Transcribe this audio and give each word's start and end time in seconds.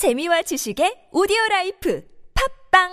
재미와 0.00 0.40
지식의 0.40 1.10
오디오 1.12 1.36
라이프 1.50 2.02
팟빵 2.72 2.88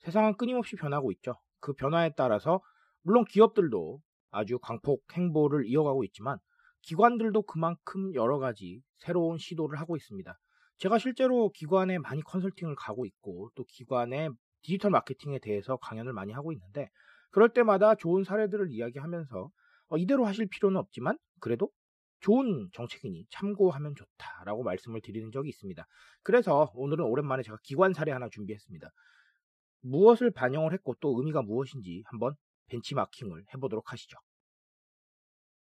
세상은 0.00 0.36
끊임없이 0.36 0.74
변하고 0.74 1.12
있죠. 1.12 1.34
그 1.60 1.74
변화에 1.74 2.10
따라서 2.16 2.60
물론 3.02 3.24
기업들도 3.24 4.00
아주 4.32 4.58
광폭 4.58 5.04
행보를 5.12 5.68
이어가고 5.68 6.02
있지만 6.02 6.38
기관들도 6.82 7.42
그만큼 7.42 8.12
여러 8.16 8.40
가지 8.40 8.82
새로운 8.96 9.38
시도를 9.38 9.78
하고 9.78 9.94
있습니다. 9.94 10.36
제가 10.78 10.98
실제로 10.98 11.50
기관에 11.50 11.98
많이 11.98 12.22
컨설팅을 12.22 12.74
가고 12.76 13.06
있고 13.06 13.50
또 13.54 13.64
기관의 13.64 14.30
디지털 14.62 14.90
마케팅에 14.90 15.38
대해서 15.38 15.76
강연을 15.76 16.12
많이 16.12 16.32
하고 16.32 16.52
있는데 16.52 16.88
그럴 17.30 17.48
때마다 17.48 17.94
좋은 17.94 18.24
사례들을 18.24 18.70
이야기하면서 18.70 19.50
어, 19.88 19.96
이대로 19.98 20.24
하실 20.24 20.46
필요는 20.48 20.78
없지만 20.78 21.18
그래도 21.40 21.70
좋은 22.20 22.70
정책이니 22.72 23.26
참고하면 23.30 23.94
좋다라고 23.94 24.62
말씀을 24.62 25.02
드리는 25.02 25.30
적이 25.30 25.50
있습니다. 25.50 25.86
그래서 26.22 26.72
오늘은 26.74 27.04
오랜만에 27.04 27.42
제가 27.42 27.58
기관 27.62 27.92
사례 27.92 28.12
하나 28.12 28.28
준비했습니다. 28.30 28.90
무엇을 29.82 30.30
반영을 30.30 30.72
했고 30.72 30.94
또 31.00 31.18
의미가 31.18 31.42
무엇인지 31.42 32.02
한번 32.06 32.34
벤치마킹을 32.68 33.44
해보도록 33.54 33.92
하시죠. 33.92 34.16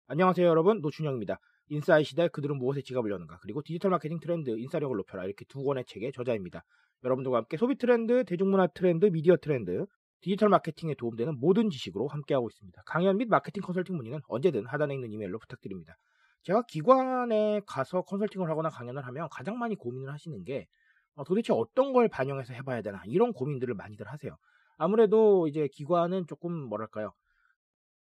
안녕하세요 0.08 0.46
여러분 0.46 0.82
노준영입니다. 0.82 1.38
인싸의 1.68 2.04
시대 2.04 2.28
그들은 2.28 2.58
무엇에 2.58 2.82
지갑을 2.82 3.10
여는가 3.10 3.38
그리고 3.40 3.62
디지털 3.62 3.90
마케팅 3.90 4.20
트렌드 4.20 4.50
인싸력을 4.50 4.96
높여라 4.96 5.24
이렇게 5.24 5.44
두 5.46 5.62
권의 5.64 5.84
책의 5.86 6.12
저자입니다. 6.12 6.64
여러분들과 7.04 7.38
함께 7.38 7.56
소비 7.56 7.76
트렌드, 7.76 8.24
대중문화 8.24 8.68
트렌드, 8.68 9.06
미디어 9.06 9.36
트렌드, 9.36 9.86
디지털 10.20 10.48
마케팅에 10.48 10.94
도움되는 10.94 11.40
모든 11.40 11.68
지식으로 11.68 12.06
함께하고 12.06 12.48
있습니다. 12.48 12.82
강연 12.86 13.16
및 13.18 13.28
마케팅 13.28 13.62
컨설팅 13.62 13.96
문의는 13.96 14.20
언제든 14.28 14.66
하단에 14.66 14.94
있는 14.94 15.10
이메일로 15.10 15.38
부탁드립니다. 15.40 15.96
제가 16.44 16.62
기관에 16.68 17.60
가서 17.66 18.02
컨설팅을 18.02 18.48
하거나 18.48 18.68
강연을 18.68 19.04
하면 19.06 19.28
가장 19.30 19.58
많이 19.58 19.74
고민을 19.74 20.12
하시는 20.12 20.44
게 20.44 20.66
어, 21.14 21.24
도대체 21.24 21.52
어떤 21.52 21.92
걸 21.92 22.08
반영해서 22.08 22.54
해봐야 22.54 22.82
되나 22.82 23.02
이런 23.06 23.32
고민들을 23.32 23.74
많이들 23.74 24.06
하세요. 24.08 24.36
아무래도 24.78 25.46
이제 25.48 25.68
기관은 25.72 26.26
조금 26.26 26.52
뭐랄까요. 26.52 27.12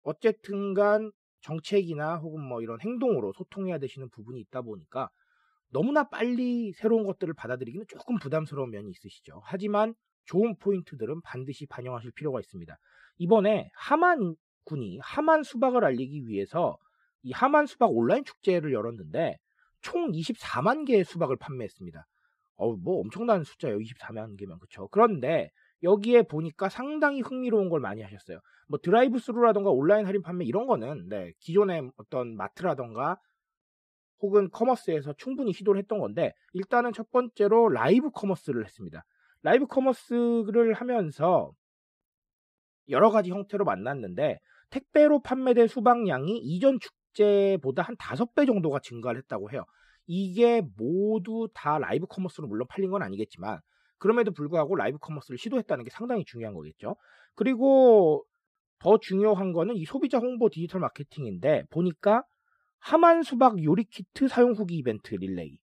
어쨌든 0.03 0.75
간 0.75 1.13
정책이나 1.43 2.17
혹은 2.17 2.41
뭐 2.41 2.63
이런 2.63 2.81
행동으로 2.81 3.33
소통해야 3.35 3.79
되시는 3.79 4.09
부분이 4.11 4.41
있다 4.41 4.63
보니까 4.63 5.11
너무나 5.71 6.09
빨리 6.09 6.73
새로운 6.73 7.05
것들을 7.05 7.33
받아들이기는 7.35 7.87
조금 7.89 8.19
부담스러운 8.19 8.71
면이 8.71 8.91
있으시죠. 8.91 9.41
하지만 9.45 9.95
좋은 10.25 10.57
포인트들은 10.57 11.21
반드시 11.23 11.67
반영하실 11.67 12.13
필요가 12.13 12.41
있습니다. 12.41 12.77
이번에 13.19 13.71
하만 13.75 14.37
군이 14.65 14.99
하만 15.03 15.43
수박을 15.43 15.85
알리기 15.85 16.29
위해서 16.29 16.77
이 17.23 17.33
하만 17.33 17.67
수박 17.67 17.93
온라인 17.93 18.25
축제를 18.25 18.73
열었는데 18.73 19.37
총 19.81 20.13
24만 20.13 20.87
개의 20.87 21.05
수박을 21.05 21.37
판매했습니다. 21.37 22.07
어우, 22.57 22.77
뭐 22.83 23.01
엄청난 23.01 23.43
숫자예요. 23.43 23.79
24만 23.79 24.39
개면 24.39 24.59
그렇죠. 24.59 24.89
그런데 24.89 25.51
여기에 25.83 26.23
보니까 26.23 26.69
상당히 26.69 27.21
흥미로운 27.21 27.69
걸 27.69 27.81
많이 27.81 28.03
하셨어요. 28.03 28.41
뭐 28.69 28.79
드라이브 28.83 29.19
스루라던가 29.19 29.71
온라인 29.71 30.07
할인 30.07 30.23
판매 30.23 30.45
이런 30.45 30.67
거는 30.67 31.09
네, 31.09 31.33
기존의 31.41 31.91
어떤 31.97 32.37
마트라던가 32.37 33.19
혹은 34.21 34.49
커머스에서 34.51 35.15
충분히 35.15 35.53
시도를 35.53 35.81
했던 35.81 35.99
건데 35.99 36.33
일단은 36.53 36.93
첫 36.93 37.11
번째로 37.11 37.69
라이브 37.69 38.11
커머스를 38.11 38.65
했습니다. 38.65 39.05
라이브 39.43 39.67
커머스를 39.67 40.75
하면서 40.75 41.53
여러 42.89 43.11
가지 43.11 43.31
형태로 43.31 43.65
만났는데 43.65 44.39
택배로 44.71 45.21
판매된 45.21 45.67
수박량이 45.67 46.39
이전 46.39 46.79
축제보다 46.81 47.83
한 47.83 47.97
다섯 47.99 48.35
배 48.35 48.47
정도가 48.47 48.81
증가를 48.81 49.21
했다고 49.23 49.51
해요. 49.51 49.65
이게 50.07 50.63
모두 50.77 51.49
다 51.55 51.79
라이브 51.79 52.07
커머스로 52.07 52.47
물론 52.49 52.67
팔린 52.69 52.91
건 52.91 53.03
아니겠지만 53.03 53.61
그럼에도 54.03 54.33
불구하고 54.33 54.75
라이브 54.75 54.99
커머스를 54.99 55.39
시도했다는 55.39 55.85
게 55.85 55.91
상당히 55.91 56.25
중요한 56.25 56.55
거겠죠. 56.55 56.97
그리고 57.37 58.25
더 58.81 58.99
중요한 58.99 59.53
거는 59.53 59.77
이 59.77 59.85
소비자 59.85 60.19
홍보 60.19 60.51
디지털 60.51 60.81
마케팅인데 60.81 61.67
보니까 61.71 62.25
함안 62.81 63.23
수박 63.23 63.63
요리 63.63 63.85
키트 63.85 64.27
사용 64.27 64.55
후기 64.55 64.75
이벤트 64.77 65.15
릴레이 65.15 65.57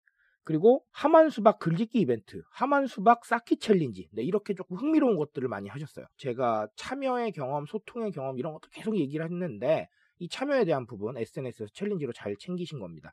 그리고 0.45 0.85
함안 0.91 1.29
수박 1.29 1.59
글짓기 1.59 1.99
이벤트, 1.99 2.41
함안 2.49 2.87
수박 2.87 3.25
쌓기 3.25 3.57
챌린지 3.57 4.07
네, 4.13 4.23
이렇게 4.23 4.55
조금 4.55 4.77
흥미로운 4.77 5.17
것들을 5.17 5.49
많이 5.49 5.67
하셨어요. 5.67 6.05
제가 6.15 6.69
참여의 6.77 7.33
경험, 7.33 7.65
소통의 7.65 8.13
경험 8.13 8.39
이런 8.39 8.53
것도 8.53 8.69
계속 8.71 8.97
얘기를 8.97 9.25
했는데 9.25 9.89
이 10.17 10.29
참여에 10.29 10.63
대한 10.63 10.85
부분 10.87 11.17
SNS에서 11.17 11.69
챌린지로 11.73 12.13
잘 12.13 12.37
챙기신 12.39 12.79
겁니다. 12.79 13.11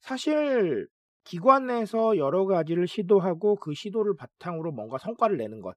사실 0.00 0.88
기관 1.24 1.66
내에서 1.66 2.16
여러 2.16 2.46
가지를 2.46 2.86
시도하고 2.86 3.56
그 3.56 3.74
시도를 3.74 4.14
바탕으로 4.16 4.72
뭔가 4.72 4.98
성과를 4.98 5.36
내는 5.36 5.60
것 5.60 5.76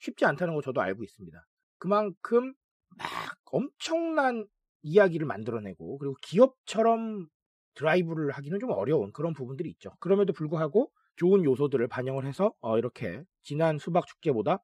쉽지 0.00 0.24
않다는 0.24 0.54
거 0.54 0.62
저도 0.62 0.80
알고 0.80 1.04
있습니다. 1.04 1.46
그만큼 1.78 2.54
막 2.96 3.08
엄청난 3.52 4.46
이야기를 4.82 5.26
만들어내고 5.26 5.98
그리고 5.98 6.14
기업처럼 6.22 7.28
드라이브를 7.74 8.32
하기는 8.32 8.58
좀 8.58 8.70
어려운 8.70 9.12
그런 9.12 9.32
부분들이 9.32 9.70
있죠. 9.70 9.90
그럼에도 10.00 10.32
불구하고 10.32 10.90
좋은 11.16 11.44
요소들을 11.44 11.86
반영을 11.88 12.26
해서 12.26 12.52
어, 12.60 12.78
이렇게 12.78 13.22
지난 13.42 13.78
수박 13.78 14.06
축제보다 14.06 14.58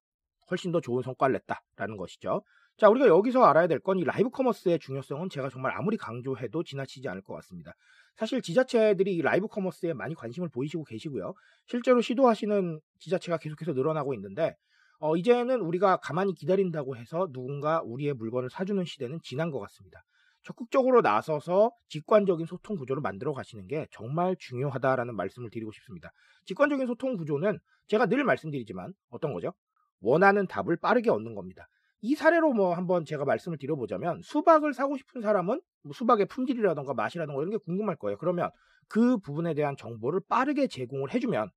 훨씬 0.50 0.72
더 0.72 0.80
좋은 0.80 1.02
성과를 1.02 1.34
냈다라는 1.34 1.96
것이죠. 1.96 2.42
자, 2.78 2.88
우리가 2.90 3.06
여기서 3.08 3.42
알아야 3.44 3.66
될 3.68 3.80
건 3.80 3.98
이 3.98 4.04
라이브 4.04 4.28
커머스의 4.30 4.78
중요성은 4.80 5.30
제가 5.30 5.48
정말 5.48 5.72
아무리 5.72 5.96
강조해도 5.96 6.62
지나치지 6.62 7.08
않을 7.08 7.22
것 7.22 7.34
같습니다. 7.34 7.72
사실 8.16 8.42
지자체들이 8.42 9.14
이 9.16 9.22
라이브 9.22 9.46
커머스에 9.48 9.94
많이 9.94 10.14
관심을 10.14 10.48
보이시고 10.50 10.84
계시고요. 10.84 11.32
실제로 11.66 12.00
시도하시는 12.02 12.80
지자체가 13.00 13.38
계속해서 13.38 13.72
늘어나고 13.72 14.12
있는데 14.14 14.54
어, 14.98 15.16
이제는 15.16 15.60
우리가 15.60 15.98
가만히 15.98 16.34
기다린다고 16.34 16.96
해서 16.96 17.28
누군가 17.32 17.80
우리의 17.82 18.14
물건을 18.14 18.50
사주는 18.50 18.82
시대는 18.84 19.20
지난 19.22 19.50
것 19.50 19.58
같습니다. 19.60 20.02
적극적으로 20.42 21.00
나서서 21.00 21.72
직관적인 21.88 22.46
소통 22.46 22.76
구조를 22.76 23.00
만들어 23.02 23.32
가시는 23.32 23.66
게 23.68 23.86
정말 23.90 24.36
중요하다라는 24.38 25.14
말씀을 25.16 25.50
드리고 25.50 25.72
싶습니다. 25.72 26.10
직관적인 26.44 26.86
소통 26.86 27.16
구조는 27.16 27.58
제가 27.88 28.06
늘 28.06 28.22
말씀드리지만 28.24 28.92
어떤 29.10 29.32
거죠? 29.32 29.52
원하는 30.00 30.46
답을 30.46 30.76
빠르게 30.76 31.10
얻는 31.10 31.34
겁니다. 31.34 31.66
이 32.00 32.14
사례로 32.14 32.52
뭐 32.52 32.74
한번 32.74 33.04
제가 33.04 33.24
말씀을 33.24 33.58
드려보자면 33.58 34.20
수박을 34.22 34.74
사고 34.74 34.96
싶은 34.96 35.22
사람은 35.22 35.60
뭐 35.82 35.92
수박의 35.92 36.26
품질이라던가 36.26 36.94
맛이라던가 36.94 37.40
이런 37.40 37.50
게 37.50 37.56
궁금할 37.58 37.96
거예요. 37.96 38.18
그러면 38.18 38.50
그 38.88 39.18
부분에 39.18 39.54
대한 39.54 39.76
정보를 39.76 40.20
빠르게 40.28 40.68
제공을 40.68 41.12
해주면 41.14 41.50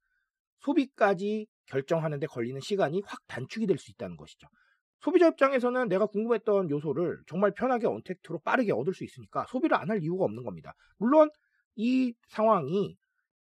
소비까지 0.61 1.47
결정하는데 1.67 2.25
걸리는 2.27 2.59
시간이 2.61 3.01
확 3.05 3.19
단축이 3.27 3.67
될 3.67 3.77
수 3.77 3.91
있다는 3.91 4.17
것이죠. 4.17 4.47
소비자 5.01 5.27
입장에서는 5.27 5.87
내가 5.87 6.05
궁금했던 6.07 6.69
요소를 6.69 7.19
정말 7.27 7.53
편하게 7.53 7.87
untact로 7.87 8.39
빠르게 8.39 8.73
얻을 8.73 8.93
수 8.93 9.03
있으니까 9.03 9.45
소비를 9.49 9.77
안 9.77 9.89
할 9.89 10.01
이유가 10.03 10.25
없는 10.25 10.43
겁니다. 10.43 10.73
물론 10.97 11.29
이 11.75 12.13
상황이 12.27 12.97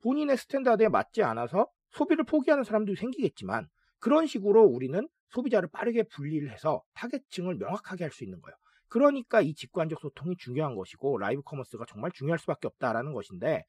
본인의 0.03 0.37
standard에 0.37 0.89
맞지 0.89 1.23
않아서 1.23 1.67
소비를 1.91 2.25
포기하는 2.25 2.65
사람도 2.65 2.95
생기겠지만 2.95 3.67
그런 3.99 4.27
식으로 4.27 4.65
우리는 4.65 5.09
소비자를 5.33 5.69
빠르게 5.73 6.05
분리를 6.05 6.51
해서 6.51 6.83
타겟층을 6.95 7.57
명확하게 7.57 8.05
할 8.05 8.13
수 8.13 8.25
있는 8.25 8.41
거예요. 8.41 8.57
그러니까 8.89 9.41
이 9.41 9.55
직관적 9.55 10.01
소통이 10.01 10.37
중요한 10.37 10.77
것이고 10.77 11.19
live 11.19 11.43
commerce가 11.43 11.87
정말 11.89 12.11
중요할 12.13 12.39
수밖에 12.39 12.69
없다라는 12.69 13.15
것인데 13.15 13.65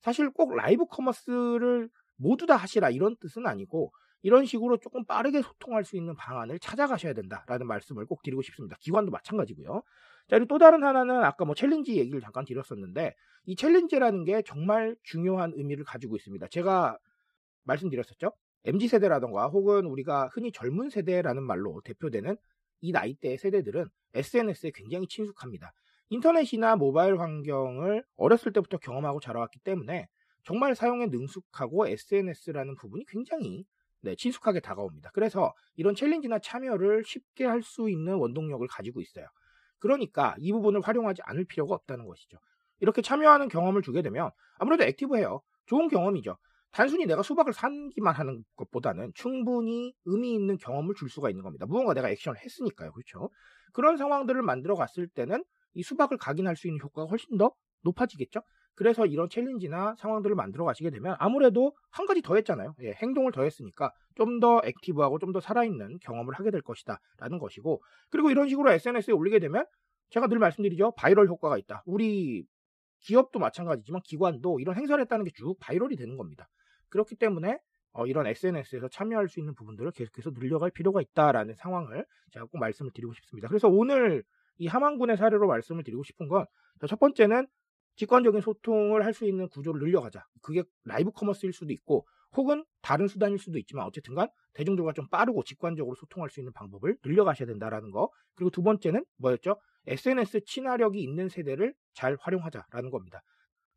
사실 0.00 0.30
꼭 0.30 0.54
live 0.54 0.86
commerce를 0.86 1.88
모두 2.16 2.46
다 2.46 2.56
하시라 2.56 2.90
이런 2.90 3.16
뜻은 3.16 3.46
아니고 3.46 3.92
이런 4.22 4.46
식으로 4.46 4.78
조금 4.78 5.04
빠르게 5.04 5.42
소통할 5.42 5.84
수 5.84 5.96
있는 5.96 6.14
방안을 6.16 6.58
찾아가셔야 6.60 7.12
된다라는 7.12 7.66
말씀을 7.66 8.06
꼭 8.06 8.22
드리고 8.22 8.42
싶습니다. 8.42 8.76
기관도 8.80 9.10
마찬가지고요. 9.10 9.82
자, 10.28 10.36
그리고 10.36 10.46
또 10.46 10.58
다른 10.58 10.84
하나는 10.84 11.24
아까 11.24 11.44
뭐 11.44 11.54
challenge 11.54 11.96
얘기를 11.96 12.20
잠깐 12.20 12.44
드렸었는데 12.44 13.14
이 13.46 13.56
challenge라는 13.56 14.24
게 14.24 14.42
정말 14.42 14.96
중요한 15.02 15.52
의미를 15.56 15.84
가지고 15.84 16.16
있습니다. 16.16 16.46
제가 16.48 16.98
말씀드렸었죠. 17.64 18.32
MZ 18.64 18.88
세대라던가 18.88 19.48
혹은 19.48 19.86
우리가 19.86 20.28
흔히 20.32 20.52
젊은 20.52 20.90
세대라는 20.90 21.42
말로 21.42 21.80
대표되는 21.84 22.36
이 22.80 22.92
나이대의 22.92 23.38
세대들은 23.38 23.86
SNS에 24.14 24.72
굉장히 24.74 25.06
친숙합니다. 25.08 25.72
인터넷이나 26.10 26.76
모바일 26.76 27.18
환경을 27.20 28.04
어렸을 28.16 28.52
때부터 28.52 28.78
경험하고 28.78 29.20
자라왔기 29.20 29.60
때문에 29.60 30.08
정말 30.44 30.74
사용에 30.74 31.06
능숙하고 31.06 31.88
SNS라는 31.88 32.76
부분이 32.76 33.04
굉장히 33.06 33.64
네, 34.00 34.14
친숙하게 34.14 34.60
다가옵니다. 34.60 35.10
그래서 35.12 35.52
이런 35.76 35.94
챌린지나 35.94 36.38
참여를 36.38 37.04
쉽게 37.04 37.44
할 37.44 37.62
수 37.62 37.90
있는 37.90 38.14
원동력을 38.14 38.66
가지고 38.68 39.00
있어요. 39.00 39.26
그러니까 39.78 40.34
이 40.38 40.52
부분을 40.52 40.80
활용하지 40.80 41.22
않을 41.24 41.44
필요가 41.44 41.74
없다는 41.74 42.06
것이죠. 42.06 42.38
이렇게 42.80 43.02
참여하는 43.02 43.48
경험을 43.48 43.82
주게 43.82 44.02
되면 44.02 44.30
아무래도 44.58 44.84
액티브해요. 44.84 45.42
좋은 45.66 45.88
경험이죠. 45.88 46.36
단순히 46.72 47.06
내가 47.06 47.22
수박을 47.22 47.52
산기만 47.52 48.14
하는 48.14 48.44
것보다는 48.56 49.12
충분히 49.14 49.94
의미 50.04 50.34
있는 50.34 50.56
경험을 50.58 50.94
줄 50.94 51.08
수가 51.10 51.30
있는 51.30 51.42
겁니다. 51.42 51.66
무언가 51.66 51.94
내가 51.94 52.10
액션을 52.10 52.38
했으니까요. 52.40 52.92
그렇죠? 52.92 53.30
그런 53.72 53.96
상황들을 53.96 54.42
만들어 54.42 54.74
갔을 54.74 55.08
때는 55.08 55.44
이 55.74 55.82
수박을 55.82 56.18
각인할 56.18 56.56
수 56.56 56.66
있는 56.68 56.80
효과가 56.82 57.08
훨씬 57.08 57.36
더 57.38 57.52
높아지겠죠? 57.82 58.40
그래서 58.74 59.06
이런 59.06 59.28
challenge나 59.28 59.96
상황들을 59.98 60.36
만들어 60.36 60.64
가시게 60.64 60.90
되면 60.90 61.16
아무래도 61.18 61.72
한 61.90 62.06
가지 62.06 62.22
더 62.22 62.36
했잖아요. 62.36 62.74
예, 62.82 62.92
행동을 63.02 63.32
더 63.32 63.42
했으니까 63.42 63.90
좀 64.16 64.40
더 64.40 64.60
active하고 64.64 65.18
좀 65.18 65.32
더 65.32 65.40
살아있는 65.40 65.98
경험을 66.02 66.34
하게 66.34 66.50
될 66.52 66.62
것이다. 66.62 66.98
라는 67.18 67.38
것이고, 67.38 67.82
그리고 68.10 68.30
이런 68.30 68.48
식으로 68.48 68.70
SNS에 68.70 69.12
올리게 69.14 69.40
되면 69.40 69.64
제가 70.10 70.28
늘 70.28 70.38
말씀드리죠. 70.38 70.92
바이럴 70.96 71.26
효과가 71.28 71.58
있다. 71.58 71.82
우리 71.86 72.44
기업도 73.00 73.38
마찬가지지만 73.40 74.00
기관도 74.04 74.60
이런 74.60 74.76
행사를 74.76 75.00
했다는 75.00 75.24
게 75.24 75.30
쭉 75.34 75.56
viral이 75.60 75.96
되는 75.96 76.16
겁니다. 76.16 76.48
그렇기 76.88 77.16
때문에 77.16 77.58
어, 77.92 78.06
이런 78.06 78.26
SNS에서 78.26 78.88
참여할 78.88 79.28
수 79.28 79.40
있는 79.40 79.54
부분들을 79.54 79.90
계속해서 79.92 80.30
늘려갈 80.30 80.70
필요가 80.70 81.00
있다라는 81.00 81.54
상황을 81.56 82.04
제가 82.32 82.46
꼭 82.46 82.58
말씀을 82.58 82.92
드리고 82.92 83.12
싶습니다. 83.14 83.48
그래서 83.48 83.68
오늘 83.68 84.22
이 84.58 84.66
함안군의 84.66 85.16
사례로 85.16 85.46
말씀을 85.46 85.84
드리고 85.84 86.02
싶은 86.04 86.28
건 86.28 86.46
첫 86.86 87.00
번째는 87.00 87.48
직관적인 87.96 88.40
소통을 88.40 89.04
할 89.04 89.12
수 89.12 89.24
있는 89.24 89.48
구조를 89.48 89.80
늘려가자. 89.80 90.24
그게 90.42 90.62
라이브 90.84 91.10
커머스일 91.10 91.52
수도 91.52 91.72
있고 91.72 92.06
혹은 92.36 92.64
다른 92.82 93.08
수단일 93.08 93.38
수도 93.38 93.58
있지만 93.58 93.86
어쨌든간 93.86 94.28
대중들과 94.54 94.92
좀 94.92 95.08
빠르고 95.08 95.42
직관적으로 95.42 95.96
소통할 95.96 96.30
수 96.30 96.38
있는 96.40 96.52
방법을 96.52 96.96
늘려가셔야 97.04 97.46
된다라는 97.48 97.90
거. 97.90 98.10
그리고 98.36 98.50
두 98.50 98.62
번째는 98.62 99.04
뭐였죠? 99.16 99.56
SNS 99.86 100.42
친화력이 100.44 101.00
있는 101.02 101.28
세대를 101.28 101.74
잘 101.94 102.16
활용하자라는 102.20 102.90
겁니다. 102.90 103.22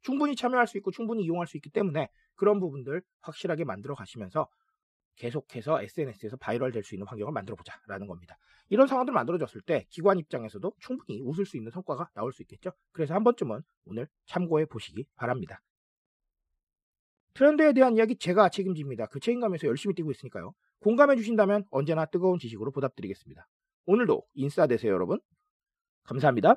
충분히 0.01 0.35
참여할 0.35 0.67
수 0.67 0.77
있고 0.77 0.91
충분히 0.91 1.23
이용할 1.23 1.47
수 1.47 1.57
있기 1.57 1.69
때문에 1.69 2.09
그런 2.35 2.59
부분들 2.59 3.01
확실하게 3.21 3.63
만들어 3.65 3.95
가시면서 3.95 4.47
계속해서 5.15 5.81
SNS에서 5.81 6.37
바이럴 6.37 6.71
될 6.71 6.83
수 6.83 6.95
있는 6.95 7.05
환경을 7.07 7.31
만들어 7.31 7.55
보자라는 7.55 8.07
겁니다. 8.07 8.37
이런 8.69 8.87
상황들 8.87 9.13
만들어졌을 9.13 9.61
때 9.61 9.85
기관 9.89 10.17
입장에서도 10.17 10.73
충분히 10.79 11.19
웃을 11.21 11.45
수 11.45 11.57
있는 11.57 11.71
성과가 11.71 12.09
나올 12.13 12.33
수 12.33 12.41
있겠죠. 12.43 12.71
그래서 12.91 13.13
한 13.13 13.23
번쯤은 13.23 13.61
오늘 13.85 14.07
참고해 14.25 14.65
보시기 14.65 15.05
바랍니다. 15.15 15.61
트렌드에 17.33 17.73
대한 17.73 17.95
이야기 17.95 18.17
제가 18.17 18.49
책임집니다. 18.49 19.07
그 19.07 19.19
책임감에서 19.19 19.67
열심히 19.67 19.95
뛰고 19.95 20.11
있으니까요. 20.11 20.53
공감해 20.79 21.15
주신다면 21.15 21.65
언제나 21.69 22.05
뜨거운 22.05 22.39
지식으로 22.39 22.71
보답드리겠습니다. 22.71 23.47
오늘도 23.85 24.23
인싸 24.33 24.67
되세요, 24.67 24.93
여러분. 24.93 25.19
감사합니다. 26.03 26.55